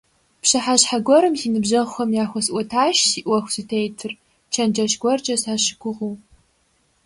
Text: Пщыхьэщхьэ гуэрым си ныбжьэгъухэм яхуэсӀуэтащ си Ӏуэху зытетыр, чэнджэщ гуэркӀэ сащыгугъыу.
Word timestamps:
Пщыхьэщхьэ 0.41 0.97
гуэрым 1.05 1.35
си 1.41 1.47
ныбжьэгъухэм 1.53 2.09
яхуэсӀуэтащ 2.23 2.97
си 3.09 3.19
Ӏуэху 3.25 3.51
зытетыр, 3.53 4.13
чэнджэщ 4.53 4.93
гуэркӀэ 5.01 5.35
сащыгугъыу. 5.41 6.15